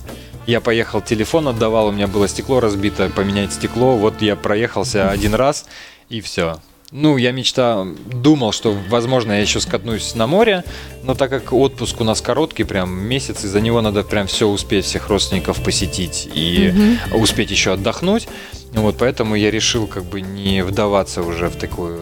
[0.47, 5.35] Я поехал, телефон отдавал, у меня было стекло разбито, поменять стекло, вот я проехался один
[5.35, 5.65] раз,
[6.09, 6.57] и все.
[6.91, 10.63] Ну, я мечта, думал, что, возможно, я еще скатнусь на море,
[11.03, 14.47] но так как отпуск у нас короткий, прям месяц, и за него надо прям все
[14.47, 16.73] успеть, всех родственников посетить и
[17.13, 18.29] успеть еще отдохнуть.
[18.71, 21.99] Вот поэтому я решил как бы не вдаваться уже в такую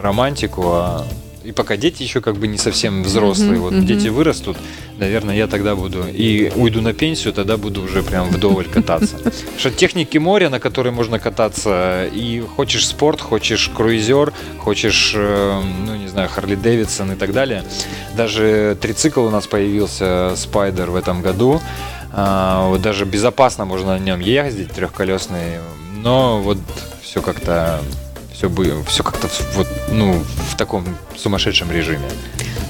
[0.00, 1.06] романтику, а
[1.42, 3.86] и пока дети еще как бы не совсем взрослые, Мгм, вот мгм.
[3.86, 4.56] дети вырастут,
[4.98, 9.16] наверное, я тогда буду и уйду на пенсию, тогда буду уже прям вдоволь кататься.
[9.58, 15.96] Что техники моря, на которой можно кататься, и хочешь спорт, хочешь круизер, хочешь, э, ну
[15.96, 17.64] не знаю, Харли Дэвидсон и так далее.
[18.16, 21.60] Даже трицикл у нас появился, Спайдер в этом году.
[22.12, 25.58] А, вот даже безопасно можно на нем ездить, трехколесный,
[26.02, 26.58] но вот
[27.02, 27.80] все как-то
[28.48, 30.84] все, все как-то вот, ну, в таком
[31.16, 32.08] сумасшедшем режиме.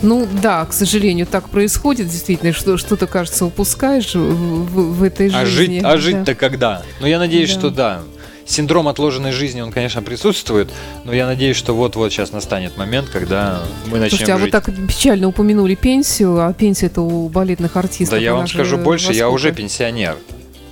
[0.03, 5.29] Ну да, к сожалению, так происходит, действительно, что что-то, кажется, упускаешь в, в- в этой
[5.29, 5.75] А жизни.
[5.77, 6.83] жить, а жить-то когда?
[7.01, 7.59] Ну, я надеюсь, Да.
[7.59, 8.01] что да.
[8.47, 10.71] Синдром отложенной жизни, он, конечно, присутствует,
[11.05, 14.51] но я надеюсь, что вот-вот сейчас настанет момент, когда мы начнем Слушайте, а вы жить.
[14.53, 18.19] так печально упомянули пенсию, а пенсия это у балетных артистов.
[18.19, 20.17] Да я вам скажу больше, я уже пенсионер.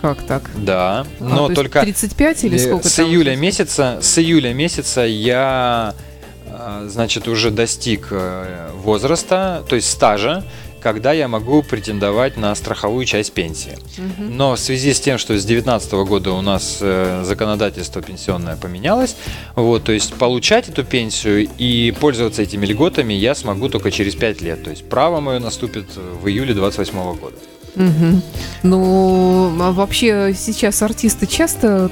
[0.00, 0.50] Как так?
[0.54, 3.06] Да, А, но то только 35 или э, сколько с там?
[3.06, 5.94] июля месяца, с июля месяца я
[6.50, 10.44] а, значит, уже достиг э, возраста, то есть стажа,
[10.80, 13.76] когда я могу претендовать на страховую часть пенсии.
[14.18, 19.16] Но в связи с тем, что с 2019 года у нас э, законодательство пенсионное поменялось,
[19.56, 24.40] вот, то есть получать эту пенсию и пользоваться этими льготами я смогу только через 5
[24.40, 24.64] лет.
[24.64, 27.36] То есть право мое наступит в июле 2028 года.
[27.78, 28.22] Мгм.
[28.64, 31.90] Ну, а вообще сейчас артисты часто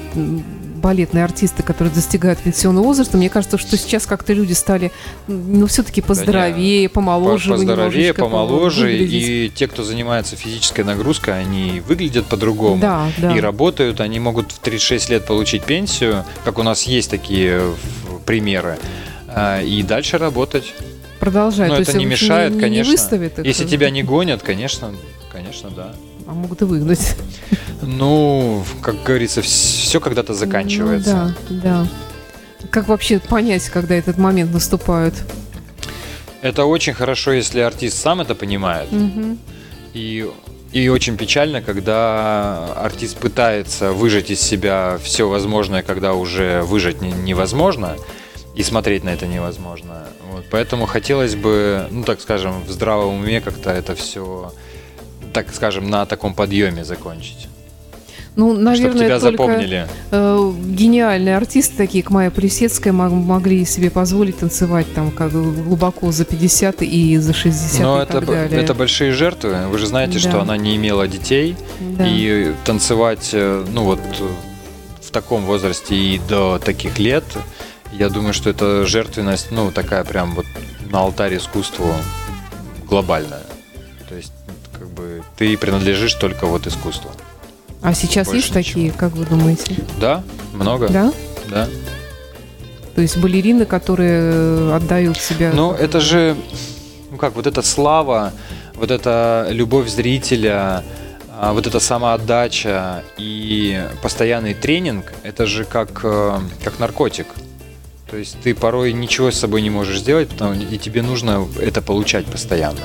[0.77, 4.91] балетные артисты, которые достигают пенсионного возраста, мне кажется, что сейчас как-то люди стали,
[5.27, 7.51] ну, все-таки поздоровее, помоложе.
[7.51, 12.79] вы Поздоровее, помоложе, и те, кто занимается физической нагрузкой, они выглядят по-другому.
[12.79, 13.35] Да, да.
[13.35, 17.61] и работают, они могут в 36 лет получить пенсию, как у нас есть такие
[18.25, 18.77] примеры,
[19.27, 20.73] а, и дальше работать.
[21.19, 21.71] Продолжают.
[21.71, 22.91] Но То это не мешает, не, конечно.
[22.91, 24.93] Не выставят их, Если тебя не гонят, конечно,
[25.37, 25.93] конечно, да.
[26.25, 27.15] А могут и выгнать.
[27.81, 31.33] Ну, как говорится, все когда-то заканчивается.
[31.49, 31.85] Ну, да,
[32.61, 32.67] да.
[32.71, 35.13] Как вообще понять, когда этот момент наступает?
[36.41, 38.89] Это очень хорошо, если артист сам это понимает.
[39.93, 40.27] И,
[40.71, 47.11] и очень печально, когда артист пытается выжать из себя все возможное, когда уже выжать не-
[47.11, 47.95] невозможно,
[48.55, 50.07] и смотреть на это невозможно.
[50.31, 54.51] Вот, поэтому хотелось бы, ну так скажем, в здравом уме как-то это все,
[55.33, 57.47] так скажем, на таком подъеме закончить.
[58.35, 59.87] Ну, Чтобы наверное, тебя только запомнили.
[60.11, 66.11] э, гениальные артисты, такие как Майя Плесецкая, мог- могли себе позволить танцевать там как глубоко
[66.11, 68.61] за 50 и за 60 Но и это, так далее.
[68.61, 69.55] это большие жертвы.
[69.71, 70.19] Вы же знаете, Да.
[70.19, 71.55] что она не имела детей.
[71.79, 72.05] Да.
[72.07, 73.99] И танцевать, э, ну вот
[75.01, 77.23] в таком возрасте и до таких лет,
[77.91, 80.45] я думаю, что это жертвенность, ну такая прям вот
[80.91, 81.91] на алтарь искусству
[82.87, 83.41] глобальная.
[85.37, 87.11] Ты принадлежишь только вот искусству.
[87.81, 89.77] А сейчас больше есть такие, как вы думаете?
[89.99, 90.23] Да,
[90.53, 90.89] много.
[90.89, 91.13] Да?
[91.49, 91.67] Да.
[92.95, 95.51] То есть балерины, которые э, отдают себя.
[95.53, 96.35] Но это же,
[97.11, 98.33] ну как, вот эта слава,
[98.73, 100.83] вот эта любовь зрителя,
[101.29, 107.27] а, вот эта самоотдача и постоянный тренинг, это же как, э, как наркотик.
[108.09, 111.83] То есть ты порой ничего с собой не можешь сделать, потому, и тебе нужно это
[111.83, 112.79] получать постоянно.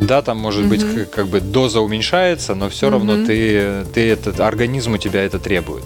[0.00, 1.04] Да, там может быть Мгм.
[1.06, 3.26] к- как бы доза уменьшается, но все равно Мгм.
[3.26, 5.84] ты, ты этот организм у тебя это требует.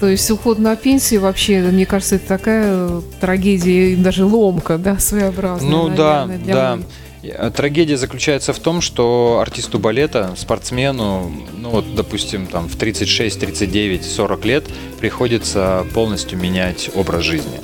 [0.00, 4.76] То есть уход на пенсию вообще, мне кажется, это такая э, трагедия, и даже ломка,
[4.76, 5.70] да, своеобразная.
[5.70, 6.76] Ну да, наверное, для да.
[6.76, 6.86] многих.
[7.22, 13.38] Э, Трагедия заключается в том, что артисту балета, спортсмену, ну вот, допустим, там в 36,
[13.40, 14.64] 39, 40 лет
[15.00, 17.60] приходится полностью менять образ жизни.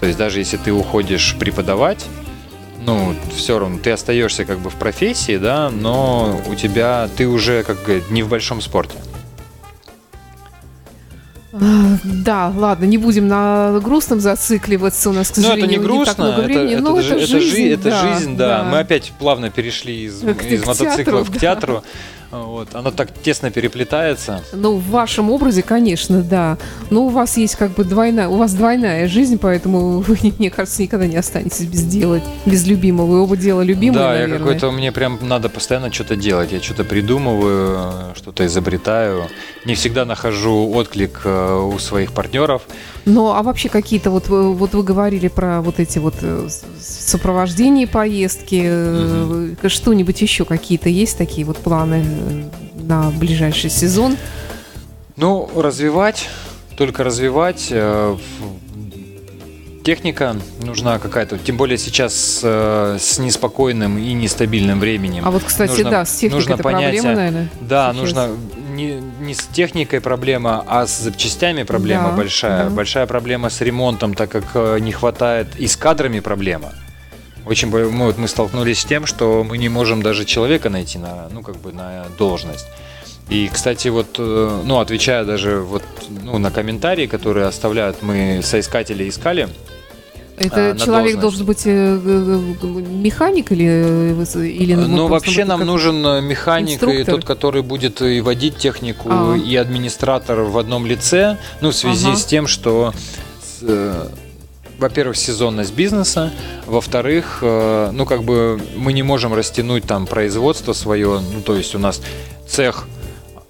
[0.00, 2.04] То есть даже если ты уходишь преподавать,
[2.84, 7.62] ну, все равно ты остаешься как бы в профессии, да, но у тебя ты уже
[7.62, 8.96] как говорят, не в большом спорте.
[11.54, 11.58] А,
[12.02, 15.10] Да, ладно, не будем на грустном зацикливаться.
[15.10, 16.72] У нас, к Ну, сожалению, это не грустно, так много времени.
[16.74, 18.64] это но это, это жизнь, жи- это да, жизнь, да.
[18.64, 21.88] Мы опять плавно перешли из, К- из к мотоциклов театру, к да.
[22.32, 22.48] Театру.
[22.52, 22.74] Вот.
[22.74, 24.42] Оно так тесно переплетается.
[24.52, 26.58] Ну, в вашем образе, конечно, да.
[26.90, 30.82] Но у вас есть как бы двойная, у вас двойная жизнь, поэтому вы, мне кажется,
[30.82, 33.06] никогда не останетесь без дела, без любимого.
[33.06, 34.34] Вы оба дела любимые, да, наверное.
[34.34, 36.52] я какой-то, мне прям надо постоянно что-то делать.
[36.52, 37.76] Я что-то придумываю,
[38.12, 39.26] э, что-то изобретаю.
[39.64, 42.62] Не всегда нахожу отклик э, у своих партнеров.
[43.04, 46.48] Ну, а вообще какие-то вот, вы- вот вы говорили про вот эти вот э,
[46.80, 52.21] сопровождение поездки, э, что-нибудь еще какие-то есть такие вот планы э,
[52.74, 54.16] на ближайший сезон?
[55.16, 56.28] Ну, развивать,
[56.76, 57.68] только развивать.
[57.70, 58.16] э,
[59.84, 65.24] Техника нужна какая-то, тем более сейчас э, с неспокойным и нестабильным временем.
[65.26, 67.48] А вот, кстати, Нужно- да, с техникой нужно это понятие- проблема, наверное.
[67.62, 67.96] Да, сейчас.
[68.00, 68.28] нужно
[68.76, 72.64] не, не с техникой проблема, а с запчастями проблема Да, большая.
[72.64, 72.70] да.
[72.70, 76.72] Большая проблема с ремонтом, так как э, не хватает и с кадрами проблема.
[77.46, 81.28] Очень мы, вот мы столкнулись с тем, что мы не можем даже человека найти на,
[81.30, 82.66] ну, как бы на должность.
[83.28, 89.08] И, кстати, вот, э, ну, отвечая даже вот, ну, на комментарии, которые оставляют, мы соискатели
[89.08, 89.48] искали,
[90.36, 96.70] Это а, человек должен быть э, механик или, э, или Ну, вообще нам нужен механик,
[96.70, 97.14] и инструктор?
[97.14, 99.36] тот, который будет и водить технику, А.
[99.36, 101.38] и администратор в одном лице.
[101.60, 102.16] Ну, в связи Ага.
[102.16, 102.92] с тем, что,
[104.82, 106.30] во-первых, сезонность бизнеса,
[106.66, 111.74] во-вторых, э, ну, как бы мы не можем растянуть там производство свое, ну, то есть
[111.74, 112.02] у нас
[112.46, 112.86] цех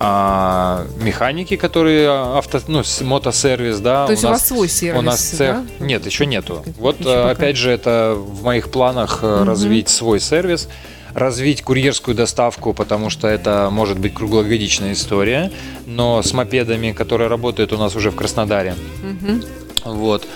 [0.04, 4.06] а, механики, которые авто, ну, мотосервис, да.
[4.06, 5.56] То есть у, нас вас свой сервис, у нас цех.
[5.78, 5.84] да?
[5.84, 6.64] Нет, еще нету.
[6.78, 7.30] Вот Еще э, пока.
[7.30, 9.44] опять же, это в моих планах Мгм.
[9.44, 10.68] развить свой сервис,
[11.14, 15.52] развить курьерскую доставку, потому что это может быть круглогодичная история.
[15.86, 18.74] Но с мопедами, которые работают у нас уже в Краснодаре.
[19.02, 19.44] Мгм.
[19.84, 20.26] Вот.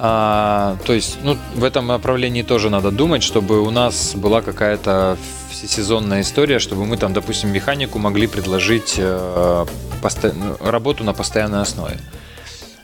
[0.00, 5.18] А, то есть, ну, в этом направлении тоже надо думать, чтобы у нас была какая-то
[5.50, 9.66] всесезонная история, чтобы мы там, допустим, механику могли предложить э,
[10.00, 10.32] посто...
[10.60, 11.98] работу на постоянной основе.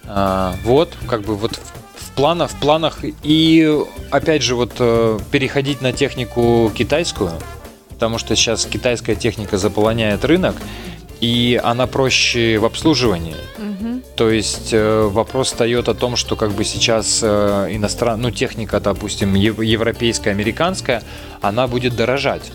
[0.07, 1.61] А, вот, как бы вот
[1.95, 3.79] в планах, в планах и
[4.11, 7.31] опять же вот э, переходить на технику китайскую,
[7.91, 10.57] потому что сейчас китайская техника заполоняет рынок,
[11.21, 13.37] и она проще в обслуживании.
[13.57, 13.64] Угу.
[14.17, 18.21] То есть э, вопрос встает о том, что как бы сейчас э, иностран...
[18.21, 21.03] ну, техника, допустим, европейская, американская,
[21.41, 22.53] она будет дорожать.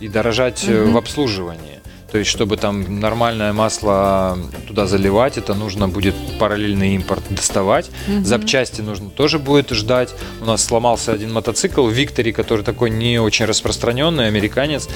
[0.00, 0.92] И дорожать угу.
[0.92, 1.78] в обслуживании.
[2.12, 7.90] То есть, чтобы там нормальное масло туда заливать, это нужно будет параллельный импорт доставать.
[8.06, 8.24] Угу.
[8.24, 10.14] Запчасти нужно тоже будет ждать.
[10.40, 14.88] У нас сломался один мотоцикл в Викторе, который такой не очень распространенный, американец.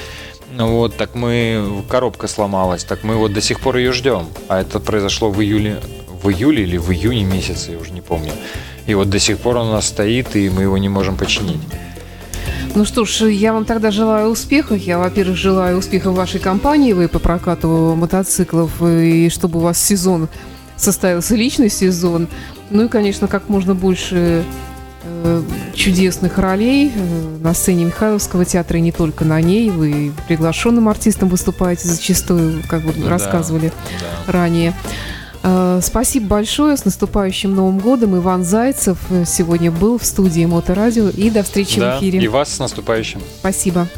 [0.55, 4.27] Ну вот, так мы, коробка сломалась, так мы вот до сих пор ее ждем.
[4.49, 5.81] А это произошло в июле,
[6.23, 8.33] в июле или в июне месяце, я уже не помню.
[8.87, 11.61] И вот до сих пор он у нас стоит, и мы его не можем починить.
[12.75, 14.79] Ну что ж, я вам тогда желаю успехов.
[14.79, 20.29] Я, во-первых, желаю успехов вашей компании, вы по прокату мотоциклов, и чтобы у вас сезон
[20.77, 22.29] состоялся личный сезон.
[22.71, 24.45] Ну и, конечно, как можно больше
[25.75, 29.71] чудесных ролей э, на сцене Михайловского театра и не только на ней.
[29.71, 33.73] Вы приглашенным артистом выступаете зачастую, как вы да, рассказывали
[34.27, 34.33] да.
[34.33, 34.75] ранее.
[35.43, 36.77] Э, спасибо большое.
[36.77, 38.17] С наступающим Новым годом.
[38.17, 41.09] Иван Зайцев сегодня был в студии Моторадио.
[41.09, 42.21] И до встречи да, в эфире.
[42.21, 43.21] И вас с наступающим.
[43.41, 43.89] Спасибо.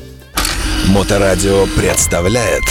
[0.89, 2.63] Моторадио представляет